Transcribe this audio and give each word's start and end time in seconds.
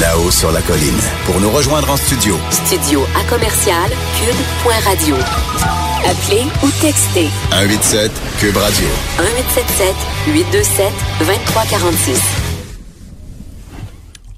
Là-haut 0.00 0.30
sur 0.30 0.52
la 0.52 0.60
colline. 0.60 1.00
Pour 1.24 1.40
nous 1.40 1.48
rejoindre 1.48 1.90
en 1.90 1.96
studio. 1.96 2.34
Studio 2.50 3.00
à 3.16 3.24
commercial 3.30 3.88
cube.radio. 4.18 5.14
Appelez 6.04 6.44
ou 6.62 6.68
textez. 6.82 7.28
187 7.50 8.12
Cube 8.38 8.56
Radio. 8.58 8.86
1877 9.16 9.94
827 10.34 10.92
2346. 11.20 12.20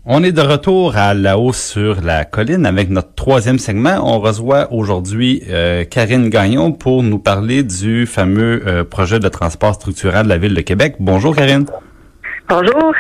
On 0.04 0.22
est 0.22 0.30
de 0.30 0.42
retour 0.42 0.96
à 0.96 1.12
la 1.12 1.38
hausse 1.38 1.60
sur 1.60 2.02
la 2.02 2.24
colline 2.24 2.64
avec 2.64 2.88
notre 2.88 3.14
troisième 3.16 3.58
segment. 3.58 3.98
On 4.04 4.20
reçoit 4.20 4.72
aujourd'hui 4.72 5.42
euh, 5.50 5.84
Karine 5.84 6.28
Gagnon 6.28 6.70
pour 6.70 7.02
nous 7.02 7.18
parler 7.18 7.64
du 7.64 8.06
fameux 8.06 8.62
euh, 8.64 8.84
projet 8.84 9.18
de 9.18 9.28
transport 9.28 9.74
structurant 9.74 10.22
de 10.22 10.28
la 10.28 10.38
Ville 10.38 10.54
de 10.54 10.60
Québec. 10.60 10.94
Bonjour 11.00 11.34
Karine. 11.34 11.66
Bonjour. 12.48 12.94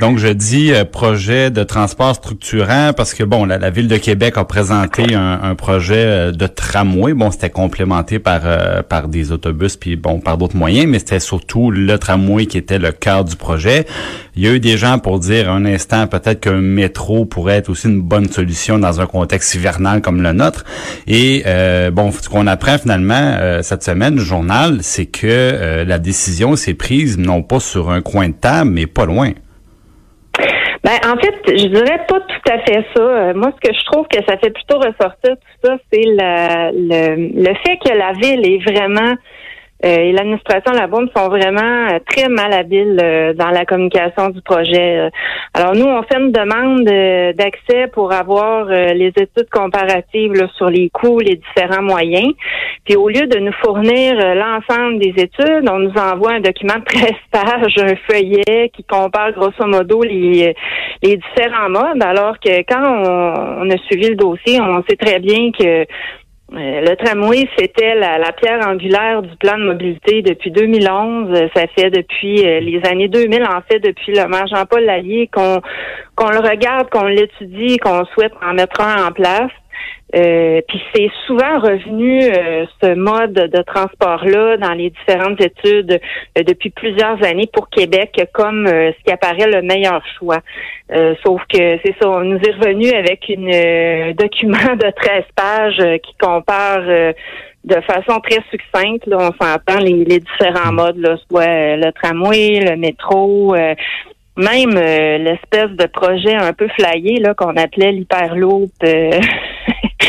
Donc, 0.00 0.18
je 0.18 0.26
dis 0.26 0.72
euh, 0.72 0.84
projet 0.84 1.52
de 1.52 1.62
transport 1.62 2.16
structurant 2.16 2.92
parce 2.92 3.14
que, 3.14 3.22
bon, 3.22 3.44
la, 3.44 3.70
Ville 3.70 3.86
de 3.86 3.96
Québec 3.96 4.34
a 4.36 4.44
présenté 4.44 5.14
un, 5.14 5.54
projet 5.54 5.94
euh, 5.94 6.32
de 6.32 6.48
tramway. 6.48 7.14
Bon, 7.14 7.30
c'était 7.30 7.50
complémenté 7.50 8.18
par 8.18 8.40
euh, 8.44 8.82
par 8.82 9.06
des 9.06 9.30
autobus, 9.30 9.76
puis 9.76 9.94
bon, 9.94 10.18
par 10.18 10.38
d'autres 10.38 10.56
moyens, 10.56 10.88
mais 10.88 10.98
c'était 10.98 11.20
surtout 11.20 11.70
le 11.70 11.96
tramway 11.98 12.46
qui 12.46 12.58
était 12.58 12.80
le 12.80 12.90
cœur 12.90 13.24
du 13.24 13.36
projet. 13.36 13.86
Il 14.34 14.42
y 14.42 14.48
a 14.48 14.52
eu 14.52 14.58
des 14.58 14.76
gens 14.76 14.98
pour 14.98 15.20
dire 15.20 15.48
un 15.48 15.64
instant 15.64 16.08
peut-être 16.08 16.40
qu'un 16.40 16.60
métro 16.60 17.24
pourrait 17.24 17.58
être 17.58 17.68
aussi 17.68 17.86
une 17.86 18.02
bonne 18.02 18.28
solution 18.28 18.80
dans 18.80 19.00
un 19.00 19.06
contexte 19.06 19.54
hivernal 19.54 20.00
comme 20.00 20.20
le 20.20 20.32
nôtre. 20.32 20.64
Et 21.06 21.44
bon, 21.92 22.10
ce 22.10 22.28
qu'on 22.28 22.46
apprend 22.46 22.78
finalement 22.78 23.38
cette 23.62 23.84
semaine, 23.84 24.16
le 24.16 24.22
journal, 24.22 24.78
c'est 24.80 25.06
que 25.06 25.84
la 25.86 25.98
décision 25.98 26.56
s'est 26.56 26.74
prise 26.74 27.18
non 27.18 27.42
pas 27.42 27.60
sur 27.60 27.90
un 27.90 28.00
coin 28.00 28.28
de 28.28 28.34
table, 28.34 28.70
mais 28.70 28.86
pas 28.86 29.04
loin. 29.04 29.32
Ben, 30.84 30.98
en 31.06 31.16
fait, 31.16 31.34
je 31.46 31.68
dirais 31.68 32.04
pas 32.08 32.20
tout 32.20 32.50
à 32.50 32.58
fait 32.60 32.84
ça. 32.94 33.02
Euh, 33.02 33.34
moi, 33.34 33.52
ce 33.54 33.68
que 33.68 33.74
je 33.74 33.84
trouve 33.84 34.06
que 34.08 34.18
ça 34.26 34.36
fait 34.38 34.50
plutôt 34.50 34.78
ressortir 34.78 35.36
tout 35.36 35.66
ça, 35.68 35.76
c'est 35.92 36.02
le, 36.04 36.72
le, 36.72 37.40
le 37.40 37.54
fait 37.64 37.78
que 37.78 37.96
la 37.96 38.12
ville 38.14 38.44
est 38.44 38.58
vraiment 38.68 39.14
et 39.82 40.12
l'administration 40.12 40.72
la 40.72 40.86
bombe 40.86 41.08
sont 41.16 41.28
vraiment 41.28 41.88
euh, 41.90 41.98
très 42.08 42.28
malhabiles 42.28 43.00
euh, 43.02 43.32
dans 43.34 43.50
la 43.50 43.64
communication 43.64 44.28
du 44.28 44.40
projet. 44.42 45.10
Alors 45.54 45.74
nous, 45.74 45.86
on 45.86 46.02
fait 46.02 46.18
une 46.18 46.32
demande 46.32 46.84
d'accès 47.36 47.88
pour 47.92 48.12
avoir 48.12 48.66
les 48.66 49.08
études 49.08 49.50
comparatives 49.50 50.48
sur 50.56 50.70
les 50.70 50.88
coûts, 50.90 51.18
les 51.18 51.36
différents 51.36 51.82
moyens. 51.82 52.32
Puis 52.84 52.96
au 52.96 53.08
lieu 53.08 53.26
de 53.26 53.38
nous 53.38 53.52
fournir 53.62 54.14
l'ensemble 54.34 54.98
des 54.98 55.14
études, 55.22 55.68
on 55.70 55.78
nous 55.78 55.94
envoie 55.96 56.32
un 56.32 56.40
document 56.40 56.78
de 56.78 56.84
13 56.84 57.12
pages, 57.30 57.78
un 57.78 57.96
feuillet 58.10 58.70
qui 58.74 58.84
compare 58.84 59.32
grosso 59.32 59.66
modo 59.66 60.02
les, 60.02 60.54
les 61.02 61.16
différents 61.16 61.68
modes, 61.68 62.02
alors 62.02 62.38
que 62.38 62.62
quand 62.62 63.60
on, 63.60 63.70
a 63.70 63.76
suivi 63.86 64.10
le 64.10 64.16
dossier, 64.16 64.60
on 64.60 64.82
sait 64.88 64.96
très 64.96 65.18
bien 65.18 65.50
que 65.52 65.82
euh, 65.82 65.84
le 66.54 66.94
tramway, 66.96 67.48
c'était 67.58 67.94
la, 67.94 68.32
pierre 68.32 68.66
angulaire 68.66 69.22
du 69.22 69.34
plan 69.36 69.56
de 69.56 69.64
mobilité 69.64 70.22
depuis 70.22 70.50
2011. 70.50 71.28
Euh, 71.30 71.48
ça 71.54 71.66
fait 71.76 71.90
depuis 71.90 72.46
euh, 72.46 72.60
les 72.60 72.80
années 72.84 73.08
2000, 73.08 73.42
en 73.44 73.60
fait, 73.70 73.78
depuis 73.78 74.12
le 74.12 74.28
maire 74.28 74.46
Jean-Paul 74.46 74.84
Lallier, 74.84 75.30
qu'on 75.32 75.60
qu'on 76.14 76.28
le 76.28 76.40
regarde, 76.40 76.90
qu'on 76.90 77.06
l'étudie, 77.06 77.78
qu'on 77.78 78.04
souhaite 78.12 78.32
en 78.46 78.52
mettre 78.52 78.80
un 78.80 79.06
en 79.06 79.12
place. 79.12 79.50
Euh, 80.14 80.60
puis 80.68 80.80
c'est 80.94 81.10
souvent 81.26 81.58
revenu 81.58 82.20
euh, 82.22 82.66
ce 82.82 82.94
mode 82.94 83.32
de 83.32 83.62
transport-là 83.62 84.58
dans 84.58 84.74
les 84.74 84.90
différentes 84.90 85.40
études 85.40 85.98
euh, 86.38 86.42
depuis 86.42 86.68
plusieurs 86.68 87.22
années 87.24 87.48
pour 87.50 87.70
Québec 87.70 88.20
comme 88.34 88.66
ce 88.66 89.04
qui 89.04 89.10
apparaît 89.10 89.50
le 89.50 89.62
meilleur 89.62 90.02
choix. 90.18 90.40
sauf 91.24 91.40
que 91.48 91.78
c'est 91.82 91.94
ça, 92.00 92.10
on 92.10 92.20
nous 92.20 92.38
est 92.38 92.54
revenu 92.54 92.90
avec 92.90 93.30
un 93.30 94.12
document 94.18 94.76
de 94.76 94.90
13 94.90 95.24
pages 95.34 96.00
qui 96.02 96.14
compare 96.18 96.82
de 97.64 97.80
façon 97.82 98.18
très 98.20 98.42
succincte, 98.50 99.06
là, 99.06 99.18
on 99.18 99.44
s'entend 99.44 99.78
les, 99.78 100.04
les, 100.04 100.18
différents 100.18 100.72
modes, 100.72 100.98
là, 100.98 101.16
soit 101.30 101.76
le 101.76 101.92
tramway, 101.92 102.60
le 102.60 102.76
métro, 102.76 103.54
même 104.36 104.74
l'espèce 104.74 105.70
de 105.70 105.86
projet 105.86 106.34
un 106.34 106.52
peu 106.52 106.68
flyé 106.68 107.20
là 107.20 107.34
qu'on 107.34 107.56
appelait 107.56 107.92
l'hyperloop 107.92 108.70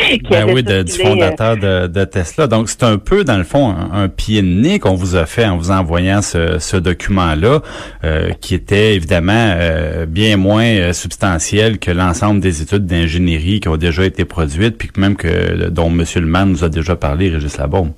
ben 0.30 0.50
oui, 0.52 0.62
de, 0.62 0.82
du 0.82 0.92
fondateur 0.92 1.56
de, 1.56 1.86
de, 1.86 2.04
Tesla. 2.04 2.46
Donc, 2.46 2.68
c'est 2.68 2.82
un 2.82 2.98
peu, 2.98 3.24
dans 3.24 3.36
le 3.36 3.44
fond, 3.44 3.74
un, 3.92 4.08
pied 4.08 4.42
de 4.42 4.46
nez 4.46 4.78
qu'on 4.78 4.94
vous 4.94 5.16
a 5.16 5.26
fait 5.26 5.46
en 5.46 5.56
vous 5.56 5.70
envoyant 5.70 6.22
ce, 6.22 6.58
ce 6.58 6.76
document-là, 6.76 7.60
euh, 8.04 8.30
qui 8.40 8.54
était 8.54 8.94
évidemment 8.94 9.54
euh, 9.56 10.06
bien 10.06 10.36
moins 10.36 10.64
euh, 10.64 10.92
substantiel 10.92 11.78
que 11.78 11.90
l'ensemble 11.90 12.40
des 12.40 12.62
études 12.62 12.86
d'ingénierie 12.86 13.60
qui 13.60 13.68
ont 13.68 13.76
déjà 13.76 14.04
été 14.04 14.24
produites, 14.24 14.76
puis 14.76 14.90
même 14.96 15.16
que 15.16 15.68
dont 15.68 15.88
M. 15.88 16.04
Le 16.16 16.44
nous 16.44 16.64
a 16.64 16.68
déjà 16.68 16.96
parlé, 16.96 17.28
Régis 17.28 17.56
Labaume. 17.58 17.92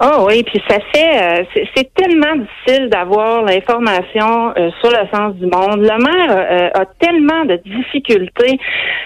Oh 0.00 0.26
oui, 0.26 0.42
puis 0.42 0.60
ça 0.68 0.78
fait 0.92 1.22
euh, 1.22 1.44
c'est 1.76 1.94
tellement 1.94 2.34
difficile 2.34 2.88
d'avoir 2.88 3.44
l'information 3.44 4.52
euh, 4.58 4.70
sur 4.80 4.90
le 4.90 5.06
sens 5.14 5.36
du 5.36 5.46
monde. 5.46 5.82
Le 5.82 6.02
maire 6.02 6.36
euh, 6.36 6.80
a 6.80 6.84
tellement 6.98 7.44
de 7.44 7.60
difficultés. 7.64 8.58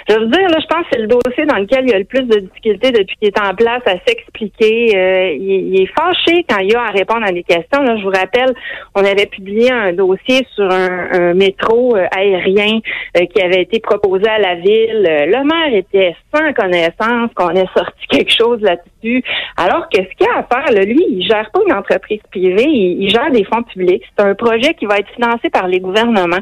Je 0.08 0.14
veux 0.14 0.28
dire, 0.28 0.48
là, 0.48 0.56
je 0.58 0.66
pense 0.66 0.84
que 0.84 0.88
c'est 0.92 1.00
le 1.00 1.06
dossier 1.06 1.44
dans 1.44 1.56
lequel 1.56 1.84
il 1.86 1.94
a 1.94 1.98
le 1.98 2.06
plus 2.06 2.22
de 2.22 2.38
difficultés 2.38 2.92
depuis 2.92 3.16
qu'il 3.16 3.28
est 3.28 3.38
en 3.38 3.54
place 3.54 3.82
à 3.84 3.96
s'expliquer. 4.06 5.36
Il, 5.38 5.78
est 5.78 5.92
fâché 5.94 6.46
quand 6.48 6.60
il 6.60 6.74
a 6.74 6.84
à 6.84 6.90
répondre 6.90 7.26
à 7.26 7.32
des 7.32 7.42
questions. 7.42 7.82
Là, 7.82 7.98
je 7.98 8.02
vous 8.02 8.10
rappelle, 8.10 8.54
on 8.94 9.04
avait 9.04 9.26
publié 9.26 9.70
un 9.70 9.92
dossier 9.92 10.46
sur 10.54 10.70
un, 10.70 11.08
un 11.12 11.34
métro 11.34 11.96
aérien 12.16 12.80
qui 13.14 13.42
avait 13.42 13.60
été 13.60 13.80
proposé 13.80 14.26
à 14.26 14.38
la 14.38 14.54
ville. 14.54 15.02
Le 15.02 15.44
maire 15.44 15.78
était 15.78 16.16
sans 16.34 16.54
connaissance 16.54 17.30
qu'on 17.34 17.50
ait 17.50 17.68
sorti 17.76 18.06
quelque 18.08 18.32
chose 18.32 18.62
là-dessus, 18.62 19.22
alors 19.58 19.90
que 19.90 19.98
ce 19.98 20.16
qu'il 20.16 20.26
y 20.26 20.30
a 20.30 20.38
à 20.38 20.42
faire, 20.44 20.77
lui, 20.84 21.04
il 21.10 21.26
gère 21.26 21.50
pas 21.50 21.60
une 21.66 21.74
entreprise 21.74 22.20
privée, 22.30 22.66
il, 22.66 23.08
gère 23.10 23.30
des 23.30 23.44
fonds 23.44 23.62
publics. 23.62 24.02
C'est 24.16 24.24
un 24.24 24.34
projet 24.34 24.74
qui 24.74 24.86
va 24.86 24.98
être 24.98 25.10
financé 25.14 25.50
par 25.50 25.66
les 25.66 25.80
gouvernements, 25.80 26.36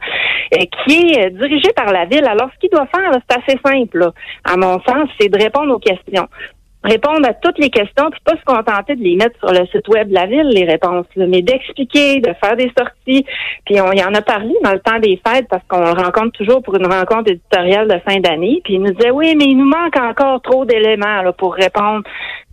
euh, 0.54 0.64
qui 0.84 1.12
est 1.12 1.26
euh, 1.26 1.30
dirigé 1.30 1.72
par 1.74 1.92
la 1.92 2.04
ville. 2.06 2.26
Alors, 2.26 2.50
ce 2.54 2.58
qu'il 2.60 2.70
doit 2.70 2.86
faire, 2.94 3.10
c'est 3.12 3.38
assez 3.38 3.58
simple, 3.64 4.10
à 4.44 4.56
mon 4.56 4.80
sens, 4.80 5.08
c'est 5.20 5.28
de 5.28 5.42
répondre 5.42 5.74
aux 5.74 5.78
questions 5.78 6.28
répondre 6.86 7.28
à 7.28 7.34
toutes 7.34 7.58
les 7.58 7.70
questions, 7.70 8.10
puis 8.10 8.20
pas 8.24 8.36
se 8.36 8.44
contenter 8.44 8.94
de 8.94 9.02
les 9.02 9.16
mettre 9.16 9.38
sur 9.38 9.50
le 9.50 9.66
site 9.66 9.88
web 9.88 10.08
de 10.08 10.14
la 10.14 10.26
ville, 10.26 10.48
les 10.48 10.64
réponses, 10.64 11.06
mais 11.16 11.42
d'expliquer, 11.42 12.20
de 12.20 12.32
faire 12.42 12.56
des 12.56 12.70
sorties. 12.78 13.26
Puis 13.64 13.80
on 13.80 13.92
y 13.92 14.02
en 14.02 14.14
a 14.14 14.22
parlé 14.22 14.54
dans 14.62 14.72
le 14.72 14.80
temps 14.80 14.98
des 14.98 15.20
fêtes 15.26 15.46
parce 15.50 15.62
qu'on 15.68 15.80
le 15.80 15.90
rencontre 15.90 16.32
toujours 16.32 16.62
pour 16.62 16.76
une 16.76 16.86
rencontre 16.86 17.32
éditoriale 17.32 17.88
de 17.88 17.98
fin 18.08 18.20
d'année. 18.20 18.60
Puis 18.64 18.74
il 18.74 18.82
nous 18.82 18.92
disait 18.92 19.10
oui, 19.10 19.34
mais 19.36 19.46
il 19.46 19.56
nous 19.56 19.66
manque 19.66 19.96
encore 19.96 20.40
trop 20.42 20.64
d'éléments 20.64 21.32
pour 21.36 21.54
répondre 21.54 22.02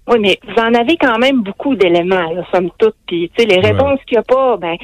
oui, 0.07 0.17
mais 0.19 0.37
vous 0.45 0.61
en 0.61 0.73
avez 0.73 0.97
quand 0.97 1.17
même 1.17 1.43
beaucoup 1.43 1.75
d'éléments, 1.75 2.29
là, 2.31 2.43
somme 2.53 2.69
toute. 2.77 2.95
Puis, 3.07 3.31
tu 3.35 3.43
sais, 3.43 3.47
les 3.47 3.61
réponses 3.61 3.99
qu'il 4.05 4.17
n'y 4.17 4.19
a 4.19 4.23
pas, 4.23 4.57
ben, 4.57 4.75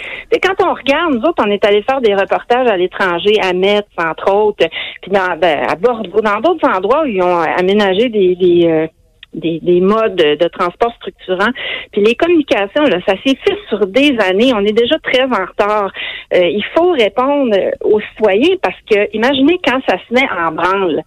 quand 0.41 0.65
on 0.65 0.73
regarde, 0.73 1.13
nous 1.13 1.21
autres, 1.21 1.43
on 1.45 1.51
est 1.51 1.63
allé 1.65 1.81
faire 1.81 1.99
des 1.99 2.15
reportages 2.15 2.67
à 2.67 2.77
l'étranger, 2.77 3.33
à 3.41 3.51
Metz, 3.51 3.85
entre 3.97 4.33
autres, 4.33 4.65
puis 5.01 5.11
dans, 5.11 5.37
ben, 5.37 5.65
à 5.67 5.75
Bordeaux, 5.75 6.21
dans 6.21 6.39
d'autres 6.39 6.67
endroits 6.67 7.03
où 7.03 7.07
ils 7.07 7.21
ont 7.21 7.39
aménagé 7.41 8.07
des, 8.07 8.35
des, 8.35 8.67
euh, 8.67 8.87
des, 9.33 9.59
des, 9.61 9.79
modes 9.79 10.15
de 10.15 10.47
transport 10.47 10.93
structurants. 10.95 11.51
Puis 11.91 12.03
les 12.03 12.15
communications, 12.15 12.83
là, 12.83 12.97
ça 13.07 13.13
s'est 13.25 13.37
fait 13.45 13.57
sur 13.67 13.85
des 13.87 14.15
années. 14.19 14.51
On 14.55 14.65
est 14.65 14.73
déjà 14.73 14.97
très 14.99 15.23
en 15.23 15.45
retard. 15.45 15.91
Euh, 16.33 16.47
il 16.47 16.63
faut 16.75 16.91
répondre 16.91 17.55
aux 17.83 17.99
citoyens 18.01 18.55
parce 18.61 18.77
que 18.89 19.15
imaginez 19.15 19.59
quand 19.63 19.79
ça 19.87 19.97
se 19.97 20.13
met 20.13 20.27
en 20.31 20.51
branle. 20.51 21.03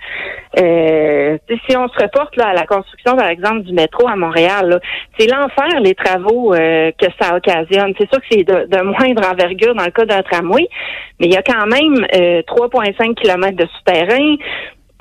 Euh, 0.59 1.39
si 1.49 1.77
on 1.77 1.89
se 1.89 2.03
reporte 2.03 2.37
là, 2.37 2.49
à 2.49 2.55
la 2.55 2.67
construction, 2.67 3.17
par 3.17 3.29
exemple, 3.29 3.63
du 3.63 3.73
métro 3.73 4.07
à 4.09 4.17
Montréal, 4.17 4.81
c'est 5.19 5.27
l'enfer 5.27 5.81
les 5.81 5.95
travaux 5.95 6.55
euh, 6.55 6.91
que 6.99 7.07
ça 7.21 7.35
occasionne. 7.37 7.93
C'est 7.99 8.09
sûr 8.11 8.21
que 8.21 8.27
c'est 8.31 8.45
de, 8.45 8.67
de, 8.67 8.83
moindre 8.83 9.29
envergure 9.29 9.75
dans 9.75 9.85
le 9.85 9.91
cas 9.91 10.05
d'un 10.05 10.23
tramway, 10.23 10.69
mais 11.19 11.27
il 11.27 11.33
y 11.33 11.37
a 11.37 11.43
quand 11.43 11.67
même 11.67 12.05
3,5 12.45 13.15
km 13.15 13.57
de 13.57 13.67
souterrain 13.67 14.37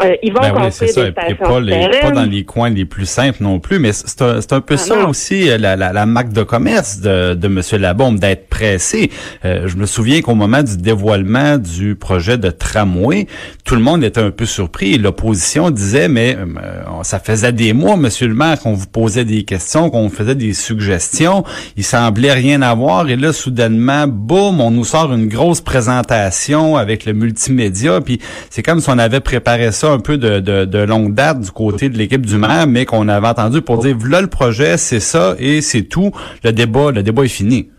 Euh, 0.03 0.15
ils 0.24 0.31
vont 0.33 0.39
Ben 0.42 0.53
oui, 0.57 0.68
c'est 0.71 0.88
ça. 0.88 1.03
des 1.03 1.09
Et 1.30 1.36
pas, 1.36 1.59
les- 1.59 1.89
pas 2.01 2.12
dans 2.12 2.24
les 2.24 2.44
coins 2.44 2.69
les 2.69 2.86
plus 2.86 3.06
simples 3.06 3.42
non 3.44 3.59
plus, 3.59 3.80
mais 3.80 3.92
c'est 3.94 4.21
un, 4.21 4.39
un 4.39 4.62
peu 4.62 4.74
Ah, 4.75 4.77
ça 4.77 4.95
non. 4.95 5.09
aussi, 5.09 5.50
euh, 5.50 5.57
la, 5.57 5.75
la, 5.75 5.94
la 5.94 6.06
marque 6.06 6.33
de 6.33 6.44
commerce 6.44 7.00
de, 7.00 7.33
de 7.33 7.48
M. 7.48 7.62
Labombe, 7.81 8.19
d'être 8.19 8.48
pressé. 8.50 9.09
Euh, 9.45 9.68
je 9.68 9.75
me 9.77 9.86
souviens 9.86 10.21
qu'au 10.21 10.36
moment 10.36 10.63
du 10.63 10.77
dévoilement 10.77 11.57
du 11.57 11.95
projet 11.95 12.38
de 12.38 12.50
tramway, 12.50 13.27
tout 13.65 13.75
le 13.75 13.81
monde 13.81 14.03
était 14.03 14.21
un 14.21 14.31
peu 14.31 14.45
surpris. 14.45 14.98
L'opposition 14.98 15.69
disait, 15.71 16.07
mais 16.07 16.36
euh, 16.39 17.04
ça 17.04 17.19
faisait 17.19 17.51
des 17.54 17.74
mois, 17.74 17.95
Monsieur 17.97 18.27
le 18.27 18.33
maire, 18.33 18.59
qu'on 18.59 18.74
vous 18.74 18.88
posait 18.88 19.25
des 19.25 19.44
questions, 19.44 19.89
qu'on 19.89 20.07
vous 20.07 20.13
faisait 20.15 20.36
des 20.36 20.54
suggestions. 20.54 21.44
Il 21.77 21.83
semblait 21.83 22.33
rien 22.33 22.62
avoir. 22.62 23.07
Et 23.09 23.15
là, 23.15 23.33
soudainement, 23.33 24.07
boum, 24.07 24.59
on 24.62 24.71
nous 24.71 24.86
sort 24.86 25.13
une 25.13 25.27
grosse 25.27 25.62
présentation 25.62 26.77
avec 26.77 27.06
le 27.06 27.13
multimédia. 27.13 28.01
Puis 28.01 28.19
c'est 28.50 28.63
comme 28.63 28.80
si 28.80 28.89
on 28.89 28.97
avait 28.97 29.19
préparé 29.19 29.71
ça 29.71 29.90
un 29.91 29.99
peu 29.99 30.17
de, 30.17 30.39
de, 30.39 30.65
de 30.65 30.77
longue 30.79 31.13
date 31.13 31.41
du 31.41 31.51
côté 31.51 31.89
de 31.89 31.97
l'équipe 31.97 32.25
du 32.25 32.38
maire, 32.38 32.67
mais 32.67 32.85
qu'on 32.85 33.07
avait 33.07 33.27
entendu 33.27 33.61
pour 33.61 33.79
dire, 33.79 33.95
voilà 33.97 34.21
le 34.21 34.27
projet, 34.27 34.77
c'est 34.77 34.99
ça 34.99 35.35
et 35.39 35.61
c'est 35.61 35.83
tout. 35.83 36.11
Le 36.43 36.51
débat, 36.51 36.91
le 36.91 37.03
débat 37.03 37.23
est 37.23 37.27
fini. 37.29 37.69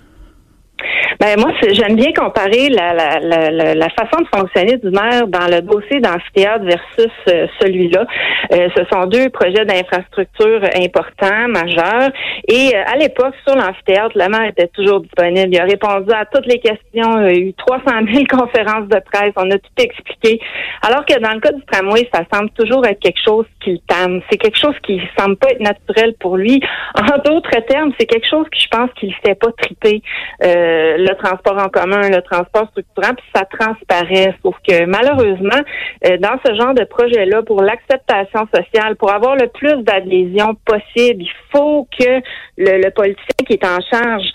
Ben 1.20 1.38
moi, 1.38 1.50
j'aime 1.70 1.96
bien 1.96 2.12
comparer 2.12 2.68
la, 2.68 2.92
la, 2.92 3.20
la, 3.20 3.50
la, 3.50 3.74
la 3.74 3.88
façon 3.90 4.22
de 4.22 4.36
fonctionner 4.36 4.76
du 4.78 4.90
maire 4.90 5.26
dans 5.26 5.46
le 5.46 5.60
dossier 5.60 6.00
d'amphithéâtre 6.00 6.64
versus 6.64 7.12
euh, 7.28 7.46
celui-là. 7.60 8.06
Euh, 8.52 8.68
ce 8.76 8.84
sont 8.92 9.06
deux 9.06 9.28
projets 9.30 9.64
d'infrastructure 9.64 10.62
importants, 10.76 11.48
majeurs. 11.48 12.10
Et 12.48 12.74
euh, 12.74 12.82
à 12.86 12.96
l'époque, 12.96 13.34
sur 13.46 13.56
l'amphithéâtre, 13.56 14.16
le 14.16 14.28
maire 14.28 14.48
était 14.48 14.68
toujours 14.68 15.00
disponible. 15.00 15.48
Il 15.52 15.60
a 15.60 15.64
répondu 15.64 16.12
à 16.12 16.24
toutes 16.24 16.46
les 16.46 16.58
questions. 16.58 17.26
Il 17.28 17.36
y 17.36 17.38
a 17.38 17.38
eu 17.38 17.54
300 17.54 17.82
000 18.12 18.24
conférences 18.30 18.88
de 18.88 19.00
presse. 19.12 19.32
On 19.36 19.50
a 19.50 19.58
tout 19.58 19.78
expliqué. 19.78 20.40
Alors 20.82 21.04
que 21.04 21.18
dans 21.20 21.32
le 21.32 21.40
cas 21.40 21.52
du 21.52 21.62
tramway, 21.70 22.08
ça 22.12 22.22
semble 22.32 22.50
toujours 22.50 22.84
être 22.86 23.00
quelque 23.00 23.20
chose 23.24 23.46
qui 23.62 23.72
le 23.72 23.78
tame. 23.86 24.20
C'est 24.30 24.38
quelque 24.38 24.58
chose 24.58 24.74
qui 24.82 25.00
semble 25.18 25.36
pas 25.36 25.50
être 25.50 25.60
naturel 25.60 26.14
pour 26.18 26.36
lui. 26.36 26.60
En 26.94 27.18
d'autres 27.18 27.60
termes, 27.68 27.92
c'est 27.98 28.06
quelque 28.06 28.28
chose 28.28 28.46
qui, 28.52 28.60
je 28.60 28.68
pense, 28.68 28.90
qu'il 28.98 29.10
ne 29.10 29.14
fait 29.26 29.34
pas 29.34 29.52
triper. 29.58 30.02
Euh, 30.44 30.96
le 31.02 31.14
transport 31.16 31.58
en 31.58 31.68
commun, 31.68 32.08
le 32.08 32.22
transport 32.22 32.68
structurant, 32.70 33.14
puis 33.14 33.26
ça 33.34 33.44
transparaît. 33.44 34.34
Sauf 34.42 34.56
que 34.66 34.84
malheureusement, 34.86 35.60
euh, 36.06 36.16
dans 36.18 36.38
ce 36.44 36.54
genre 36.54 36.74
de 36.74 36.84
projet-là, 36.84 37.42
pour 37.42 37.62
l'acceptation 37.62 38.46
sociale, 38.54 38.96
pour 38.96 39.12
avoir 39.12 39.36
le 39.36 39.48
plus 39.48 39.82
d'adhésion 39.82 40.54
possible, 40.64 41.22
il 41.22 41.32
faut 41.50 41.86
que 41.98 42.20
le, 42.56 42.82
le 42.82 42.90
politicien 42.90 43.44
qui 43.46 43.54
est 43.54 43.64
en 43.64 43.80
charge 43.90 44.26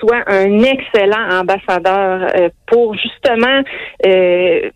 soit 0.00 0.22
un 0.26 0.58
excellent 0.60 1.40
ambassadeur 1.40 2.28
euh, 2.36 2.48
pour 2.66 2.94
justement 2.94 3.62
euh, 4.06 4.70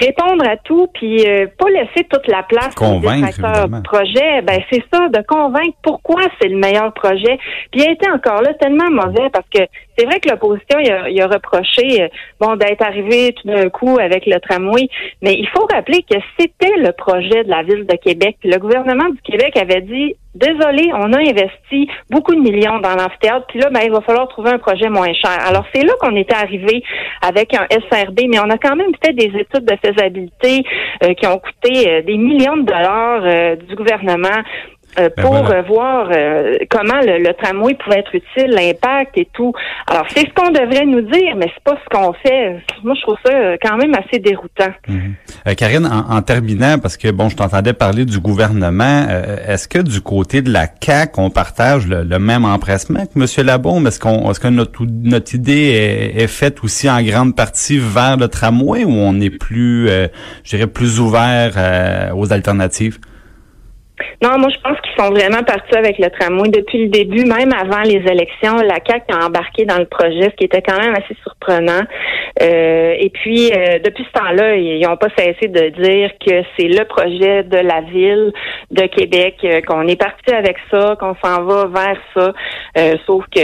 répondre 0.00 0.44
à 0.48 0.56
tout 0.56 0.88
puis 0.94 1.24
euh, 1.26 1.46
pas 1.56 1.70
laisser 1.70 2.04
toute 2.10 2.26
la 2.26 2.42
place 2.42 2.74
Convaincre, 2.74 3.68
du 3.68 3.82
projet. 3.82 4.42
Ben 4.42 4.60
c'est 4.70 4.82
ça 4.92 5.08
de 5.08 5.22
convaincre 5.26 5.76
pourquoi 5.82 6.22
c'est 6.40 6.48
le 6.48 6.56
meilleur 6.56 6.92
projet. 6.92 7.38
Puis 7.70 7.80
il 7.80 7.88
a 7.88 7.92
été 7.92 8.10
encore 8.10 8.42
là 8.42 8.54
tellement 8.54 8.90
mauvais 8.90 9.30
parce 9.32 9.46
que 9.54 9.62
c'est 9.98 10.06
vrai 10.06 10.20
que 10.20 10.28
l'opposition 10.28 10.78
il 10.78 10.90
a, 10.90 11.10
il 11.10 11.20
a 11.20 11.26
reproché 11.26 12.02
euh, 12.02 12.08
bon 12.40 12.54
d'être 12.56 12.82
arrivé 12.82 13.34
tout 13.34 13.48
d'un 13.48 13.68
coup 13.68 13.98
avec 13.98 14.26
le 14.26 14.38
tramway 14.38 14.88
mais 15.22 15.34
il 15.34 15.48
faut 15.48 15.66
rappeler 15.72 16.02
que 16.08 16.16
c'était 16.38 16.76
le 16.76 16.92
projet 16.92 17.42
de 17.44 17.50
la 17.50 17.62
ville 17.62 17.84
de 17.86 17.96
Québec. 17.96 18.36
Le 18.44 18.58
gouvernement 18.58 19.08
du 19.08 19.20
Québec 19.22 19.56
avait 19.56 19.80
dit 19.80 20.14
désolé 20.34 20.90
on 20.94 21.12
a 21.12 21.18
investi 21.18 21.88
beaucoup 22.10 22.34
de 22.34 22.40
millions 22.40 22.78
dans 22.78 22.94
l'amphithéâtre 22.94 23.46
puis 23.48 23.58
là 23.58 23.70
ben 23.70 23.80
il 23.84 23.90
va 23.90 24.00
falloir 24.02 24.28
trouver 24.28 24.50
un 24.50 24.58
projet 24.58 24.88
moins 24.88 25.12
cher 25.12 25.36
alors 25.46 25.64
c'est 25.74 25.82
là 25.82 25.92
qu'on 26.00 26.14
était 26.16 26.34
arrivé 26.34 26.82
avec 27.22 27.54
un 27.54 27.66
SRB 27.70 28.20
mais 28.28 28.38
on 28.38 28.50
a 28.50 28.58
quand 28.58 28.76
même 28.76 28.92
fait 29.04 29.12
des 29.14 29.32
études 29.36 29.64
de 29.64 29.76
faisabilité 29.84 30.62
euh, 31.02 31.14
qui 31.14 31.26
ont 31.26 31.38
coûté 31.38 31.88
euh, 31.88 32.02
des 32.02 32.16
millions 32.16 32.56
de 32.56 32.62
dollars 32.62 33.22
euh, 33.24 33.56
du 33.56 33.74
gouvernement 33.74 34.42
euh, 34.98 35.08
Ben 35.16 35.22
pour 35.22 35.32
voilà. 35.36 35.62
voir 35.62 36.08
euh, 36.12 36.56
comment 36.70 37.00
le, 37.00 37.18
le 37.22 37.32
tramway 37.34 37.74
pouvait 37.74 37.98
être 38.00 38.14
utile, 38.14 38.50
l'impact 38.50 39.16
et 39.16 39.28
tout. 39.32 39.52
Alors, 39.86 40.06
c'est 40.14 40.20
ce 40.20 40.34
qu'on 40.34 40.50
devrait 40.50 40.86
nous 40.86 41.02
dire, 41.02 41.34
mais 41.36 41.46
c'est 41.54 41.62
pas 41.64 41.78
ce 41.82 41.88
qu'on 41.96 42.12
fait. 42.14 42.56
Moi, 42.82 42.94
je 42.96 43.02
trouve 43.02 43.16
ça 43.24 43.32
euh, 43.32 43.56
quand 43.62 43.76
même 43.76 43.94
assez 43.94 44.18
déroutant. 44.18 44.72
Euh, 44.88 45.54
Karine, 45.54 45.86
en, 45.86 46.16
en 46.16 46.22
terminant, 46.22 46.78
parce 46.78 46.96
que 46.96 47.10
bon, 47.10 47.28
je 47.28 47.36
t'entendais 47.36 47.72
parler 47.72 48.04
du 48.04 48.18
gouvernement, 48.18 49.06
euh, 49.08 49.36
est-ce 49.46 49.68
que 49.68 49.78
du 49.78 50.00
côté 50.00 50.42
de 50.42 50.52
la 50.52 50.66
CAC, 50.66 51.18
on 51.18 51.30
partage 51.30 51.86
le, 51.86 52.02
le 52.02 52.18
même 52.18 52.44
empressement 52.44 53.04
que 53.06 53.18
M. 53.18 53.46
Labaume? 53.46 53.86
Est-ce 53.86 54.00
qu'on, 54.00 54.30
est-ce 54.30 54.40
que 54.40 54.48
notre, 54.48 54.82
notre 55.02 55.34
idée 55.34 56.12
est, 56.16 56.22
est 56.22 56.26
faite 56.26 56.62
aussi 56.64 56.88
en 56.90 57.02
grande 57.02 57.36
partie 57.36 57.78
vers 57.78 58.16
le 58.16 58.28
tramway 58.28 58.84
ou 58.84 58.90
on 58.90 59.20
est 59.20 59.30
plus, 59.30 59.88
euh, 59.88 60.08
je 60.44 60.56
dirais, 60.56 60.66
plus 60.66 61.00
ouvert 61.00 61.52
euh, 61.56 62.10
aux 62.14 62.32
alternatives? 62.32 62.98
Non, 64.22 64.38
moi, 64.38 64.48
je 64.50 64.58
pense 64.60 64.80
qu'ils 64.80 64.96
sont 64.98 65.10
vraiment 65.10 65.42
partis 65.42 65.76
avec 65.76 65.98
le 65.98 66.10
tramway 66.10 66.48
depuis 66.48 66.84
le 66.84 66.88
début, 66.88 67.24
même 67.24 67.52
avant 67.52 67.82
les 67.82 68.02
élections. 68.10 68.56
La 68.56 68.78
CAQ 68.84 69.04
a 69.12 69.26
embarqué 69.26 69.64
dans 69.64 69.78
le 69.78 69.86
projet, 69.86 70.24
ce 70.24 70.36
qui 70.36 70.44
était 70.44 70.62
quand 70.62 70.78
même 70.78 70.94
assez 70.94 71.16
surprenant. 71.22 71.82
Euh, 72.40 72.94
et 72.98 73.10
puis, 73.10 73.50
euh, 73.52 73.78
depuis 73.84 74.04
ce 74.04 74.18
temps-là, 74.18 74.56
ils 74.56 74.80
n'ont 74.80 74.96
pas 74.96 75.08
cessé 75.16 75.48
de 75.48 75.68
dire 75.70 76.10
que 76.24 76.42
c'est 76.56 76.68
le 76.68 76.84
projet 76.84 77.42
de 77.42 77.58
la 77.58 77.80
ville 77.80 78.32
de 78.70 78.86
Québec, 78.86 79.36
euh, 79.44 79.60
qu'on 79.62 79.86
est 79.88 80.00
parti 80.00 80.32
avec 80.32 80.56
ça, 80.70 80.96
qu'on 81.00 81.16
s'en 81.22 81.44
va 81.44 81.66
vers 81.66 82.00
ça. 82.14 82.32
Euh, 82.76 82.96
sauf 83.06 83.24
que 83.34 83.40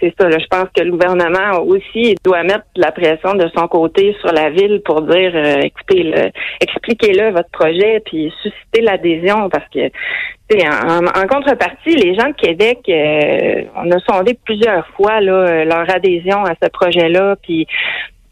c'est 0.00 0.14
ça, 0.18 0.28
là, 0.28 0.38
je 0.38 0.46
pense 0.46 0.68
que 0.74 0.82
le 0.82 0.90
gouvernement 0.90 1.62
aussi 1.64 2.14
doit 2.24 2.42
mettre 2.42 2.64
de 2.74 2.82
la 2.82 2.92
pression 2.92 3.34
de 3.34 3.48
son 3.56 3.68
côté 3.68 4.14
sur 4.20 4.32
la 4.32 4.50
ville 4.50 4.82
pour 4.84 5.02
dire, 5.02 5.32
euh, 5.34 5.60
écoutez, 5.62 6.02
le, 6.02 6.30
expliquez-le 6.60 7.30
votre 7.30 7.50
projet, 7.50 8.00
puis 8.04 8.32
susciter 8.42 8.82
l'adhésion, 8.82 9.48
parce 9.48 9.68
que 9.72 9.90
en, 10.54 11.06
en 11.06 11.26
contrepartie, 11.26 11.96
les 11.96 12.14
gens 12.14 12.28
de 12.28 12.34
Québec, 12.34 12.78
euh, 12.88 13.62
on 13.76 13.90
a 13.90 13.98
sondé 14.08 14.38
plusieurs 14.44 14.86
fois 14.96 15.20
là, 15.20 15.64
leur 15.64 15.90
adhésion 15.90 16.44
à 16.44 16.52
ce 16.62 16.68
projet-là, 16.68 17.36
puis 17.42 17.66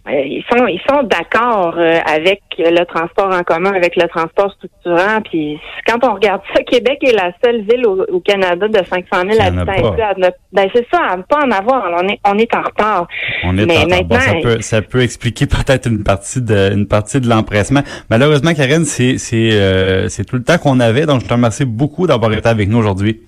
ils 0.06 0.44
sont 0.50 0.66
ils 0.66 0.80
sont 0.88 1.02
d'accord 1.04 1.74
euh, 1.78 1.98
avec 2.06 2.42
le 2.58 2.84
transport 2.84 3.32
en 3.34 3.42
commun, 3.42 3.72
avec 3.72 3.96
le 3.96 4.06
transport 4.08 4.52
structurant. 4.52 5.20
Puis 5.30 5.58
quand 5.86 6.04
on 6.06 6.14
regarde 6.14 6.42
ça, 6.54 6.62
Québec 6.62 6.98
est 7.02 7.12
la 7.12 7.32
seule 7.44 7.62
ville 7.62 7.86
au, 7.86 8.04
au 8.12 8.20
Canada 8.20 8.68
de 8.68 8.76
500 8.76 9.04
000 9.12 9.28
Qui 9.30 9.40
en 9.40 9.58
a 9.58 9.62
habitants. 9.62 9.94
à 10.02 10.14
ne- 10.18 10.28
ben 10.52 10.68
c'est 10.74 10.86
ça, 10.92 11.00
à 11.10 11.16
ne 11.16 11.22
pas 11.22 11.38
en 11.44 11.50
avoir. 11.50 11.90
On 12.02 12.08
est 12.08 12.18
on 12.26 12.36
est 12.38 12.54
en 12.54 12.62
retard. 12.62 13.08
On 13.44 13.56
est 13.56 13.64
Mais 13.66 13.78
en- 13.78 13.88
maintenant, 13.88 14.20
ça 14.20 14.34
peut, 14.42 14.60
ça 14.60 14.82
peut 14.82 15.00
expliquer 15.02 15.46
peut-être 15.46 15.88
une 15.88 16.02
partie 16.04 16.42
de, 16.42 16.72
une 16.74 16.86
partie 16.86 17.20
de 17.20 17.28
l'empressement. 17.28 17.80
Malheureusement, 18.10 18.52
Karine, 18.54 18.84
c'est, 18.84 19.16
c'est, 19.18 19.50
euh, 19.52 20.08
c'est 20.08 20.24
tout 20.24 20.36
le 20.36 20.44
temps 20.44 20.58
qu'on 20.58 20.80
avait. 20.80 21.06
Donc, 21.06 21.22
je 21.22 21.26
te 21.26 21.32
remercie 21.32 21.64
beaucoup 21.64 22.06
d'avoir 22.06 22.32
été 22.32 22.48
avec 22.48 22.68
nous 22.68 22.78
aujourd'hui. 22.78 23.22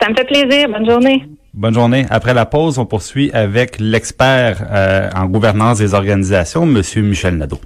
Ça 0.00 0.08
me 0.08 0.14
fait 0.16 0.24
plaisir. 0.26 0.68
Bonne 0.68 0.88
journée. 0.88 1.24
Bonne 1.54 1.74
journée. 1.74 2.06
Après 2.08 2.32
la 2.32 2.46
pause, 2.46 2.78
on 2.78 2.86
poursuit 2.86 3.30
avec 3.32 3.78
l'expert 3.78 4.66
euh, 4.70 5.10
en 5.14 5.26
gouvernance 5.26 5.78
des 5.78 5.92
organisations, 5.92 6.64
Monsieur 6.64 7.02
Michel 7.02 7.36
Nadeau. 7.36 7.60